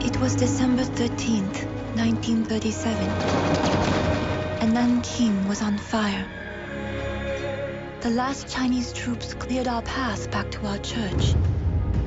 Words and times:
It 0.00 0.16
was 0.20 0.36
December 0.36 0.84
13th, 0.84 1.66
1937, 1.96 3.04
and 4.60 4.72
Nanking 4.72 5.48
was 5.48 5.60
on 5.60 5.76
fire. 5.76 6.24
The 8.00 8.10
last 8.10 8.48
Chinese 8.48 8.92
troops 8.92 9.34
cleared 9.34 9.66
our 9.66 9.82
path 9.82 10.30
back 10.30 10.52
to 10.52 10.66
our 10.66 10.78
church, 10.78 11.34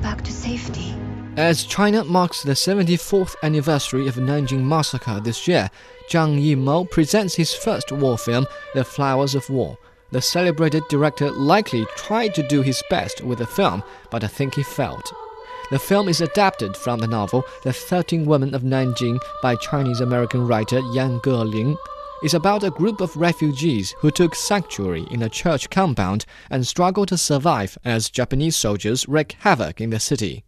back 0.00 0.22
to 0.22 0.32
safety. 0.32 0.94
As 1.36 1.64
China 1.64 2.02
marks 2.02 2.42
the 2.42 2.52
74th 2.52 3.34
anniversary 3.42 4.08
of 4.08 4.14
Nanjing 4.16 4.62
Massacre 4.62 5.20
this 5.20 5.46
year, 5.46 5.70
Zhang 6.08 6.40
Yimou 6.42 6.90
presents 6.90 7.34
his 7.34 7.52
first 7.52 7.92
war 7.92 8.16
film, 8.16 8.46
The 8.74 8.84
Flowers 8.84 9.34
of 9.34 9.48
War. 9.50 9.76
The 10.12 10.22
celebrated 10.22 10.84
director 10.88 11.30
likely 11.30 11.86
tried 11.96 12.34
to 12.36 12.48
do 12.48 12.62
his 12.62 12.82
best 12.88 13.20
with 13.22 13.38
the 13.38 13.46
film, 13.46 13.82
but 14.10 14.24
I 14.24 14.28
think 14.28 14.54
he 14.54 14.62
failed. 14.62 15.12
The 15.72 15.78
film 15.78 16.06
is 16.10 16.20
adapted 16.20 16.76
from 16.76 16.98
the 16.98 17.06
novel 17.06 17.46
The 17.62 17.72
Thirteen 17.72 18.26
Women 18.26 18.54
of 18.54 18.60
Nanjing 18.60 19.18
by 19.40 19.56
Chinese 19.56 20.02
American 20.02 20.46
writer 20.46 20.80
Yan 20.92 21.18
Geling. 21.20 21.78
It's 22.22 22.34
about 22.34 22.62
a 22.62 22.68
group 22.68 23.00
of 23.00 23.16
refugees 23.16 23.94
who 24.00 24.10
took 24.10 24.34
sanctuary 24.34 25.06
in 25.10 25.22
a 25.22 25.30
church 25.30 25.70
compound 25.70 26.26
and 26.50 26.66
struggle 26.66 27.06
to 27.06 27.16
survive 27.16 27.78
as 27.86 28.10
Japanese 28.10 28.54
soldiers 28.54 29.08
wreak 29.08 29.34
havoc 29.40 29.80
in 29.80 29.88
the 29.88 29.98
city. 29.98 30.44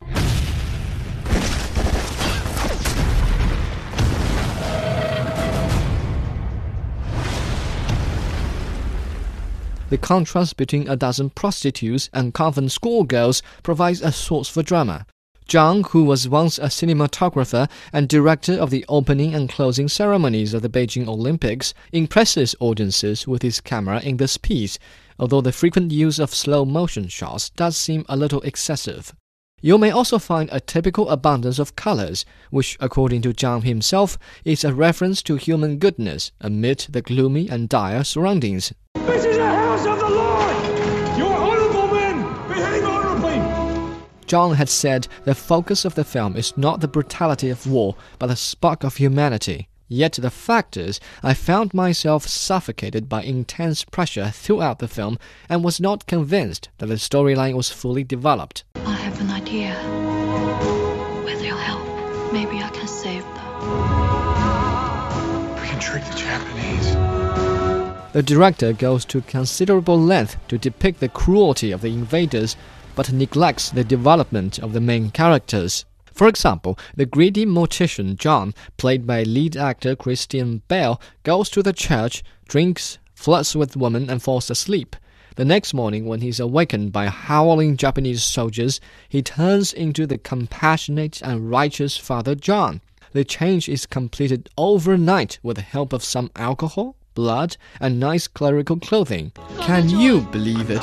The 9.88 9.96
contrast 9.96 10.58
between 10.58 10.86
a 10.86 10.96
dozen 10.96 11.30
prostitutes 11.30 12.10
and 12.12 12.34
convent 12.34 12.72
schoolgirls 12.72 13.42
provides 13.62 14.02
a 14.02 14.12
source 14.12 14.50
for 14.50 14.62
drama. 14.62 15.06
Zhang, 15.48 15.86
who 15.90 16.04
was 16.04 16.28
once 16.28 16.58
a 16.58 16.68
cinematographer 16.68 17.68
and 17.92 18.08
director 18.08 18.54
of 18.54 18.70
the 18.70 18.84
opening 18.88 19.34
and 19.34 19.48
closing 19.48 19.88
ceremonies 19.88 20.54
of 20.54 20.62
the 20.62 20.68
Beijing 20.68 21.06
Olympics, 21.06 21.74
impresses 21.92 22.56
audiences 22.60 23.26
with 23.26 23.42
his 23.42 23.60
camera 23.60 24.00
in 24.00 24.16
this 24.16 24.38
piece, 24.38 24.78
although 25.18 25.42
the 25.42 25.52
frequent 25.52 25.92
use 25.92 26.18
of 26.18 26.34
slow 26.34 26.64
motion 26.64 27.08
shots 27.08 27.50
does 27.50 27.76
seem 27.76 28.04
a 28.08 28.16
little 28.16 28.40
excessive. 28.42 29.14
You 29.60 29.78
may 29.78 29.90
also 29.90 30.18
find 30.18 30.48
a 30.52 30.60
typical 30.60 31.08
abundance 31.08 31.58
of 31.58 31.76
colors, 31.76 32.24
which, 32.50 32.76
according 32.80 33.22
to 33.22 33.32
Zhang 33.32 33.64
himself, 33.64 34.18
is 34.44 34.64
a 34.64 34.74
reference 34.74 35.22
to 35.22 35.36
human 35.36 35.78
goodness 35.78 36.32
amid 36.40 36.86
the 36.90 37.02
gloomy 37.02 37.48
and 37.48 37.68
dire 37.68 38.04
surroundings. 38.04 38.72
This 38.94 39.24
is 39.24 39.36
a 39.36 39.46
house 39.46 39.86
of 39.86 39.98
the 39.98 40.08
Lord! 40.08 40.33
Zhang 44.34 44.56
had 44.56 44.68
said 44.68 45.06
the 45.24 45.32
focus 45.36 45.84
of 45.84 45.94
the 45.94 46.02
film 46.02 46.34
is 46.34 46.56
not 46.56 46.80
the 46.80 46.88
brutality 46.88 47.50
of 47.50 47.68
war, 47.68 47.94
but 48.18 48.26
the 48.26 48.34
spark 48.34 48.82
of 48.82 48.96
humanity. 48.96 49.68
Yet 49.86 50.14
the 50.14 50.28
fact 50.28 50.76
is, 50.76 50.98
I 51.22 51.34
found 51.34 51.72
myself 51.72 52.26
suffocated 52.26 53.08
by 53.08 53.22
intense 53.22 53.84
pressure 53.84 54.30
throughout 54.30 54.80
the 54.80 54.88
film 54.88 55.20
and 55.48 55.62
was 55.62 55.80
not 55.80 56.08
convinced 56.08 56.68
that 56.78 56.86
the 56.86 56.96
storyline 56.96 57.54
was 57.54 57.70
fully 57.70 58.02
developed. 58.02 58.64
I 58.74 58.96
have 58.96 59.20
an 59.20 59.30
idea. 59.30 59.76
With 61.24 61.40
your 61.40 61.54
help, 61.56 61.86
maybe 62.32 62.60
I 62.60 62.70
can 62.70 62.88
save 62.88 63.22
them. 63.22 63.50
We 65.62 65.68
can 65.68 65.78
trick 65.78 66.02
the 66.06 66.16
Japanese. 66.16 66.92
The 68.12 68.22
director 68.24 68.72
goes 68.72 69.04
to 69.04 69.20
considerable 69.20 70.00
length 70.00 70.38
to 70.48 70.58
depict 70.58 70.98
the 70.98 71.08
cruelty 71.08 71.70
of 71.70 71.82
the 71.82 71.92
invaders, 71.92 72.56
but 72.94 73.12
neglects 73.12 73.70
the 73.70 73.84
development 73.84 74.58
of 74.58 74.72
the 74.72 74.80
main 74.80 75.10
characters. 75.10 75.84
For 76.12 76.28
example, 76.28 76.78
the 76.94 77.06
greedy 77.06 77.44
mortician 77.44 78.16
John, 78.16 78.54
played 78.76 79.06
by 79.06 79.24
lead 79.24 79.56
actor 79.56 79.96
Christian 79.96 80.62
Bale, 80.68 81.00
goes 81.24 81.50
to 81.50 81.62
the 81.62 81.72
church, 81.72 82.22
drinks, 82.46 82.98
flirts 83.14 83.56
with 83.56 83.76
women, 83.76 84.08
and 84.08 84.22
falls 84.22 84.48
asleep. 84.48 84.94
The 85.36 85.44
next 85.44 85.74
morning, 85.74 86.06
when 86.06 86.20
he's 86.20 86.38
awakened 86.38 86.92
by 86.92 87.06
howling 87.06 87.76
Japanese 87.76 88.22
soldiers, 88.22 88.80
he 89.08 89.22
turns 89.22 89.72
into 89.72 90.06
the 90.06 90.18
compassionate 90.18 91.20
and 91.22 91.50
righteous 91.50 91.96
Father 91.96 92.36
John. 92.36 92.80
The 93.10 93.24
change 93.24 93.68
is 93.68 93.84
completed 93.84 94.48
overnight 94.56 95.40
with 95.42 95.56
the 95.56 95.62
help 95.62 95.92
of 95.92 96.04
some 96.04 96.30
alcohol, 96.36 96.94
blood, 97.14 97.56
and 97.80 97.98
nice 97.98 98.28
clerical 98.28 98.76
clothing. 98.76 99.32
Can 99.60 99.88
you 99.88 100.20
believe 100.20 100.70
it? 100.70 100.82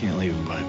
Can't 0.00 0.16
leave 0.16 0.48
by. 0.48 0.62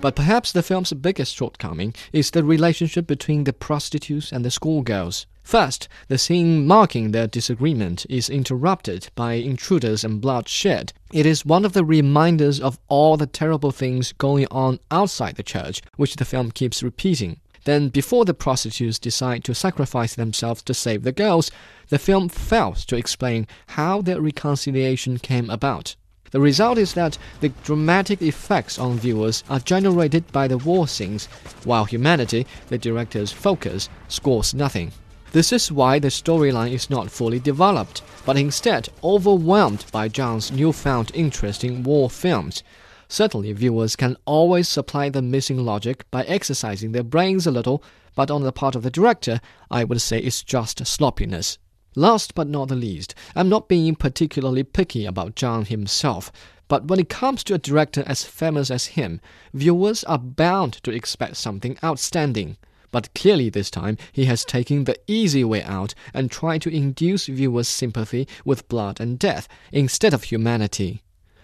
But 0.00 0.14
perhaps 0.14 0.52
the 0.52 0.62
film's 0.62 0.92
biggest 0.92 1.34
shortcoming 1.34 1.92
is 2.12 2.30
the 2.30 2.44
relationship 2.44 3.08
between 3.08 3.42
the 3.42 3.52
prostitutes 3.52 4.30
and 4.30 4.44
the 4.44 4.50
schoolgirls. 4.52 5.26
First, 5.42 5.88
the 6.06 6.16
scene 6.16 6.68
marking 6.68 7.10
their 7.10 7.26
disagreement 7.26 8.06
is 8.08 8.30
interrupted 8.30 9.08
by 9.16 9.32
intruders 9.32 10.04
and 10.04 10.20
bloodshed. 10.20 10.92
It 11.12 11.26
is 11.26 11.44
one 11.44 11.64
of 11.64 11.72
the 11.72 11.84
reminders 11.84 12.60
of 12.60 12.78
all 12.86 13.16
the 13.16 13.26
terrible 13.26 13.72
things 13.72 14.12
going 14.12 14.46
on 14.52 14.78
outside 14.92 15.34
the 15.34 15.42
church, 15.42 15.82
which 15.96 16.14
the 16.14 16.24
film 16.24 16.52
keeps 16.52 16.84
repeating. 16.84 17.40
Then, 17.64 17.88
before 17.88 18.24
the 18.24 18.34
prostitutes 18.34 19.00
decide 19.00 19.42
to 19.44 19.54
sacrifice 19.54 20.14
themselves 20.14 20.62
to 20.62 20.74
save 20.74 21.02
the 21.02 21.10
girls, 21.10 21.50
the 21.88 21.98
film 21.98 22.28
fails 22.28 22.84
to 22.84 22.96
explain 22.96 23.48
how 23.66 24.00
their 24.00 24.20
reconciliation 24.20 25.18
came 25.18 25.50
about. 25.50 25.96
The 26.30 26.40
result 26.40 26.78
is 26.78 26.94
that 26.94 27.18
the 27.40 27.48
dramatic 27.64 28.22
effects 28.22 28.78
on 28.78 28.98
viewers 28.98 29.42
are 29.50 29.58
generated 29.58 30.30
by 30.30 30.46
the 30.46 30.58
war 30.58 30.86
scenes, 30.86 31.26
while 31.64 31.84
humanity, 31.84 32.46
the 32.68 32.78
director's 32.78 33.32
focus, 33.32 33.88
scores 34.08 34.54
nothing. 34.54 34.92
This 35.32 35.52
is 35.52 35.70
why 35.70 35.98
the 35.98 36.08
storyline 36.08 36.72
is 36.72 36.90
not 36.90 37.10
fully 37.10 37.38
developed, 37.38 38.02
but 38.24 38.36
instead 38.36 38.88
overwhelmed 39.02 39.84
by 39.92 40.08
Zhang's 40.08 40.50
newfound 40.50 41.10
interest 41.14 41.62
in 41.64 41.82
war 41.82 42.10
films. 42.10 42.62
Certainly, 43.08 43.52
viewers 43.54 43.96
can 43.96 44.16
always 44.24 44.68
supply 44.68 45.08
the 45.08 45.22
missing 45.22 45.64
logic 45.64 46.04
by 46.10 46.22
exercising 46.24 46.92
their 46.92 47.02
brains 47.02 47.46
a 47.46 47.50
little, 47.50 47.82
but 48.14 48.30
on 48.30 48.42
the 48.42 48.52
part 48.52 48.76
of 48.76 48.82
the 48.82 48.90
director, 48.90 49.40
I 49.70 49.82
would 49.82 50.00
say 50.00 50.18
it's 50.18 50.42
just 50.42 50.84
sloppiness. 50.86 51.58
Last 51.96 52.36
but 52.36 52.46
not 52.46 52.68
the 52.68 52.76
least, 52.76 53.16
I'm 53.34 53.48
not 53.48 53.68
being 53.68 53.96
particularly 53.96 54.62
picky 54.62 55.06
about 55.06 55.34
Zhang 55.34 55.66
himself, 55.66 56.30
but 56.68 56.84
when 56.84 57.00
it 57.00 57.08
comes 57.08 57.42
to 57.44 57.54
a 57.54 57.58
director 57.58 58.04
as 58.06 58.22
famous 58.22 58.70
as 58.70 58.94
him, 58.94 59.20
viewers 59.52 60.04
are 60.04 60.18
bound 60.18 60.74
to 60.84 60.92
expect 60.92 61.36
something 61.36 61.76
outstanding. 61.82 62.56
But 62.92 63.12
clearly, 63.14 63.50
this 63.50 63.70
time, 63.70 63.98
he 64.12 64.26
has 64.26 64.44
taken 64.44 64.84
the 64.84 64.98
easy 65.08 65.42
way 65.42 65.64
out 65.64 65.94
and 66.14 66.30
tried 66.30 66.62
to 66.62 66.74
induce 66.74 67.26
viewers' 67.26 67.68
sympathy 67.68 68.28
with 68.44 68.68
blood 68.68 69.00
and 69.00 69.18
death 69.18 69.48
instead 69.72 70.14
of 70.14 70.24
humanity. 70.24 71.02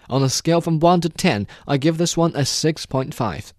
On 0.09 0.23
a 0.23 0.29
scale 0.29 0.61
from 0.61 0.79
1 0.79 1.01
to 1.01 1.09
10, 1.09 1.45
I 1.67 1.75
give 1.75 1.97
this 1.97 2.15
one 2.15 2.31
a 2.35 2.41
6.5. 2.41 3.51